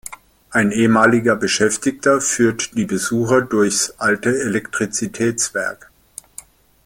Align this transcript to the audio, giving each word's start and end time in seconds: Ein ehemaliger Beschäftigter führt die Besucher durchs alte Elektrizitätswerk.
Ein 0.49 0.71
ehemaliger 0.71 1.35
Beschäftigter 1.35 2.21
führt 2.21 2.73
die 2.75 2.85
Besucher 2.85 3.43
durchs 3.43 3.91
alte 3.99 4.31
Elektrizitätswerk. 4.35 5.91